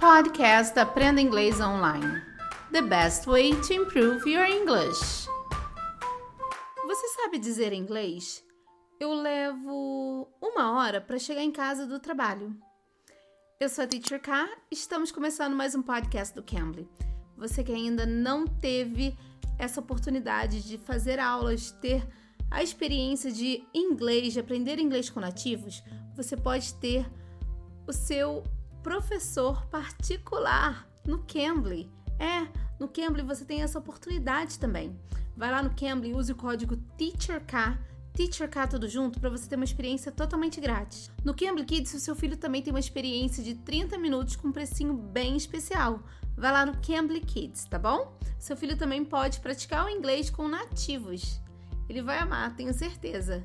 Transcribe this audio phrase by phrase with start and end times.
[0.00, 2.22] Podcast Aprenda Inglês Online.
[2.72, 5.28] The best way to improve your English.
[6.86, 8.42] Você sabe dizer inglês?
[8.98, 12.56] Eu levo uma hora para chegar em casa do trabalho.
[13.60, 16.88] Eu sou a Teacher K, estamos começando mais um podcast do Cambly.
[17.36, 19.14] Você que ainda não teve
[19.58, 22.08] essa oportunidade de fazer aulas, ter
[22.50, 25.82] a experiência de inglês, de aprender inglês com nativos,
[26.16, 27.06] você pode ter
[27.86, 28.42] o seu
[28.82, 31.90] professor particular no Cambly.
[32.18, 32.46] É,
[32.78, 34.98] no Cambly você tem essa oportunidade também.
[35.36, 37.78] Vai lá no Cambly, use o código TEACHERK,
[38.12, 41.10] TEACHERK tudo junto, para você ter uma experiência totalmente grátis.
[41.24, 44.52] No Cambly Kids, o seu filho também tem uma experiência de 30 minutos com um
[44.52, 46.02] precinho bem especial.
[46.36, 48.16] Vai lá no Cambly Kids, tá bom?
[48.38, 51.40] Seu filho também pode praticar o inglês com nativos.
[51.88, 53.44] Ele vai amar, tenho certeza.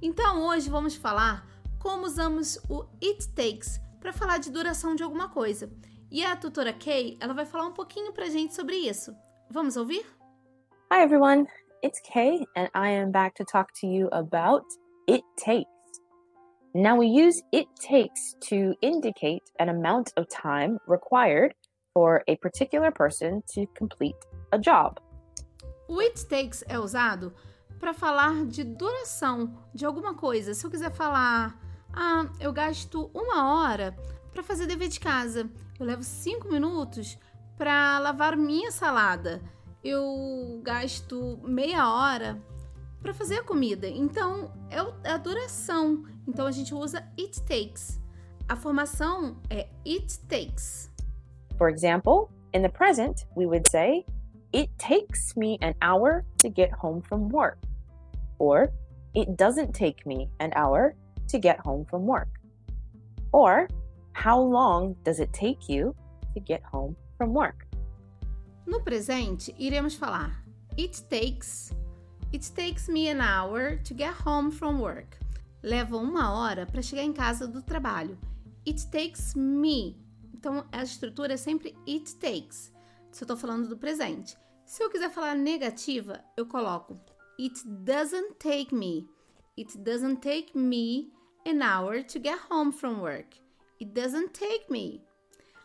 [0.00, 1.46] Então hoje vamos falar
[1.78, 5.68] como usamos o It Takes para falar de duração de alguma coisa.
[6.12, 9.12] E a tutora Kay, ela vai falar um pouquinho pra gente sobre isso.
[9.50, 10.06] Vamos ouvir?
[10.92, 11.48] Hi everyone,
[11.82, 14.64] it's Kay and I am back to talk to you about
[15.08, 15.68] it takes.
[16.72, 21.52] Now we use it takes to indicate an amount of time required
[21.92, 24.14] for a particular person to complete
[24.52, 25.00] a job.
[25.88, 27.34] O it takes é usado
[27.80, 30.54] para falar de duração de alguma coisa.
[30.54, 31.65] Se eu quiser falar,
[31.96, 33.96] ah, eu gasto uma hora
[34.32, 37.18] para fazer dever de casa, eu levo cinco minutos
[37.56, 39.40] para lavar minha salada,
[39.82, 42.40] eu gasto meia hora
[43.00, 43.88] para fazer a comida.
[43.88, 46.04] Então é a duração.
[46.28, 48.00] Então a gente usa it takes.
[48.48, 50.90] A formação é it takes.
[51.56, 54.04] For example, in the present, we would say
[54.56, 57.58] It takes me an hour to get home from work.
[58.38, 58.72] Or,
[59.14, 60.94] it doesn't take me an hour
[61.28, 62.28] to get home from work.
[63.32, 63.68] Or,
[64.12, 65.94] how long does it take you
[66.34, 67.66] to get home from work?
[68.66, 70.42] No presente, iremos falar
[70.76, 71.72] It takes.
[72.32, 75.16] It takes me an hour to get home from work.
[75.62, 78.18] Leva uma hora para chegar em casa do trabalho.
[78.66, 79.96] It takes me.
[80.34, 82.72] Então, a estrutura é sempre it takes.
[83.10, 84.36] Se eu estou falando do presente.
[84.66, 87.00] Se eu quiser falar negativa, eu coloco
[87.38, 89.08] It doesn't take me.
[89.58, 91.10] It doesn't take me
[91.46, 93.36] an hour to get home from work.
[93.78, 95.00] It doesn't take me.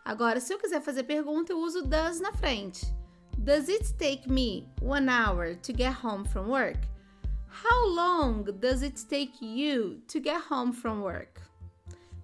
[0.06, 2.86] Agora, se eu quiser fazer pergunta, eu uso does na frente.
[3.38, 6.78] Does it take me one hour to get home from work?
[7.48, 11.42] How long does it take you to get home from work?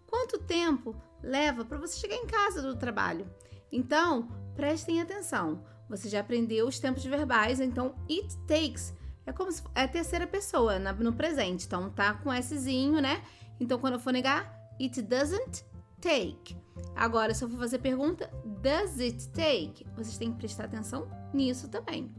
[0.06, 3.28] Quanto tempo leva para você chegar em casa do trabalho?
[3.72, 5.63] Então, prestem atenção.
[5.89, 8.94] Você já aprendeu os tempos verbais, então it takes
[9.28, 11.66] é como se é a terceira pessoa no presente.
[11.66, 13.22] Então tá com Szinho, né?
[13.59, 15.66] Então quando eu for negar, it doesn't
[16.01, 16.56] take.
[16.95, 18.29] Agora, se eu for fazer pergunta,
[18.62, 19.85] does it take?
[19.95, 22.12] Vocês têm que prestar atenção nisso também.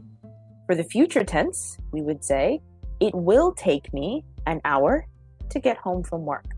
[0.65, 2.61] For the future tense, we would say,
[3.01, 5.05] it will take me an hour
[5.49, 6.55] to get home from work.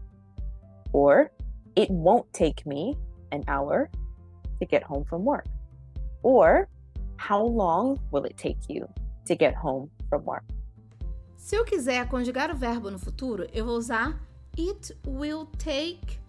[0.91, 1.31] Or,
[1.75, 2.97] it won't take me
[3.31, 3.89] an hour
[4.59, 5.47] to get home from work.
[6.23, 6.67] Or,
[7.21, 8.89] How long will it take you
[9.27, 10.43] to get home from work?
[11.37, 14.19] Se eu quiser conjugar o verbo no futuro, eu vou usar
[14.57, 16.19] it will take.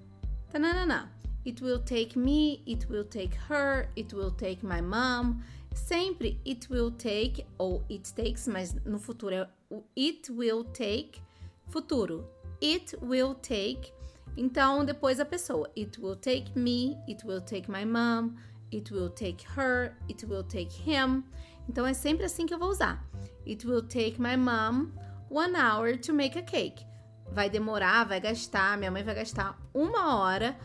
[0.52, 1.08] Tananana.
[1.44, 5.42] It will take me, it will take her, it will take my mom.
[5.74, 11.20] Sempre it will take ou it takes, mas no futuro é it will take.
[11.70, 12.24] Futuro.
[12.60, 13.92] It will take.
[14.36, 15.68] Então, depois a pessoa.
[15.74, 18.36] It will take me, it will take my mom,
[18.72, 21.24] It will take her, it will take him.
[21.68, 23.04] Então é sempre assim que eu vou usar.
[23.46, 24.92] It will take my mom
[25.28, 26.84] one hour to make a cake.
[27.32, 30.56] Vai demorar, vai gastar, minha mãe vai gastar uma hora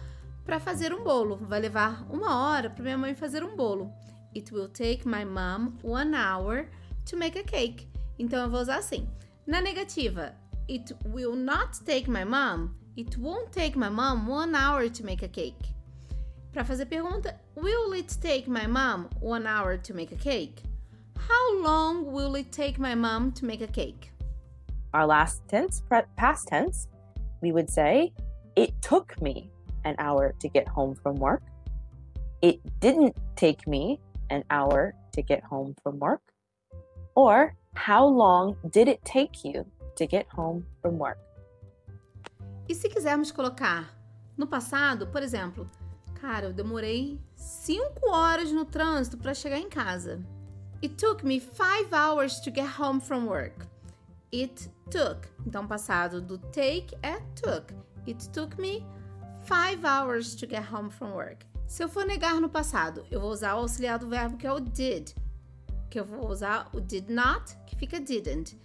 [0.45, 1.37] para fazer um bolo.
[1.37, 3.91] Vai levar uma hora para minha mãe fazer um bolo.
[4.35, 6.67] It will take my mom one hour
[7.09, 7.87] to make a cake.
[8.19, 9.07] Então eu vou usar assim.
[9.45, 10.35] Na negativa,
[10.69, 12.75] it will not take my mom.
[12.97, 15.73] It won't take my mom one hour to make a cake.
[16.51, 20.63] Para fazer pergunta, will it take my mom one hour to make a cake?
[21.17, 24.11] How long will it take my mom to make a cake?
[24.93, 25.83] Our last tense,
[26.15, 26.87] past tense,
[27.41, 28.13] we would say,
[28.55, 29.51] it took me
[29.85, 31.43] an hour to get home from work.
[32.41, 33.99] It didn't take me
[34.29, 36.21] an hour to get home from work.
[37.15, 41.19] Or, how long did it take you to get home from work?
[42.67, 43.89] E se quisermos colocar
[44.37, 45.69] no passado, por exemplo,
[46.19, 50.19] Cara, eu demorei 5 horas no trânsito para chegar em casa.
[50.81, 53.67] It took me 5 hours to get home from work.
[54.33, 55.27] It took.
[55.45, 57.73] Então, passado do take é took.
[58.07, 58.85] It took me
[59.45, 61.45] 5 hours to get home from work.
[61.67, 64.51] Se eu for negar no passado, eu vou usar o auxiliar do verbo que é
[64.51, 65.13] o did,
[65.89, 68.57] que eu vou usar o did not, que fica didn't.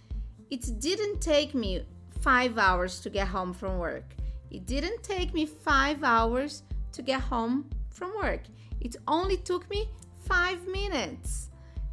[0.51, 1.85] It didn't take me
[2.21, 4.15] five hours to get home from work.
[4.49, 6.63] It didn't take me five hours
[6.93, 8.43] to get home from work.
[8.79, 9.89] It only took me
[10.25, 11.42] five minutes.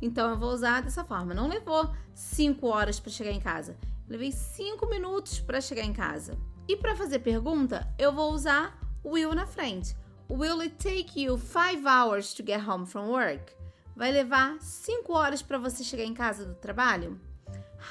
[0.00, 1.35] Então eu vou usar dessa forma.
[1.35, 3.76] Não levou cinco horas para chegar em casa.
[4.08, 6.37] levei cinco minutos para chegar em casa.
[6.67, 9.97] E para fazer pergunta, eu vou usar will na frente.
[10.29, 13.52] Will it take you five hours to get home from work?
[13.97, 17.20] Vai levar cinco horas para você chegar em casa do trabalho?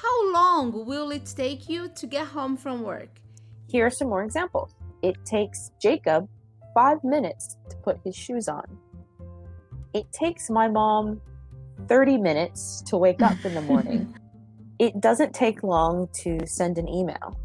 [0.02, 3.20] How long will it take you to get home from work?
[3.72, 4.74] Here are some more examples.
[5.02, 6.28] It takes Jacob
[6.74, 8.64] five minutes to put his shoes on.
[9.94, 11.20] It takes my mom
[11.88, 14.14] 30 minutes to wake up in the morning.
[14.78, 17.38] it doesn't take long to send an email.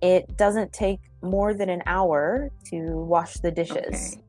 [0.00, 4.16] It doesn't take more than an hour to wash the dishes.
[4.16, 4.22] Okay.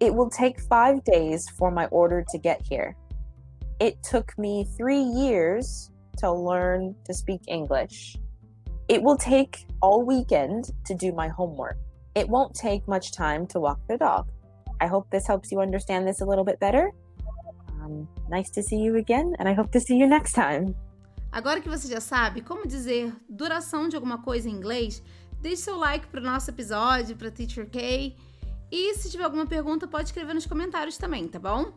[0.00, 2.96] It will take five days for my order to get here.
[3.80, 8.16] It took me three years to learn to speak English.
[8.88, 11.76] It will take all weekend to do my homework.
[12.14, 14.30] It won't take much time to walk the dog.
[14.80, 16.92] I hope this helps you understand this a little bit better.
[17.88, 20.74] Um, nice to see you again, and I hope to see you next time.
[21.32, 25.02] Agora que você já sabe como dizer duração de alguma coisa em inglês,
[25.40, 28.16] deixe seu like para o nosso episódio, para Teacher K.
[28.70, 31.72] E se tiver alguma pergunta, pode escrever nos comentários também, tá bom?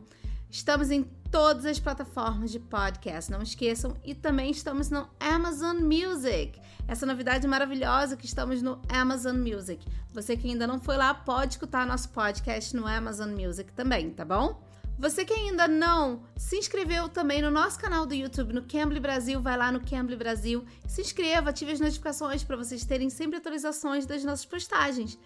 [0.49, 3.95] Estamos em todas as plataformas de podcast, não esqueçam.
[4.03, 6.59] E também estamos no Amazon Music.
[6.85, 9.85] Essa novidade maravilhosa que estamos no Amazon Music.
[10.13, 14.25] Você que ainda não foi lá, pode escutar nosso podcast no Amazon Music também, tá
[14.25, 14.61] bom?
[15.01, 19.41] Você que ainda não se inscreveu também no nosso canal do YouTube, no Cambly Brasil,
[19.41, 24.05] vai lá no Cambly Brasil, se inscreva, ative as notificações para vocês terem sempre atualizações
[24.05, 25.17] das nossas postagens.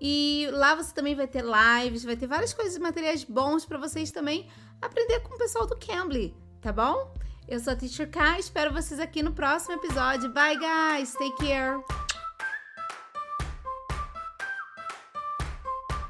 [0.00, 4.10] E lá você também vai ter lives, vai ter várias coisas, materiais bons para vocês
[4.10, 7.14] também aprender com o pessoal do Cambly, tá bom?
[7.46, 10.32] Eu sou a Teacher Kai, espero vocês aqui no próximo episódio.
[10.32, 11.80] Bye guys, take care.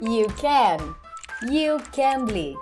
[0.00, 0.96] You can.
[1.42, 2.56] You Cambly.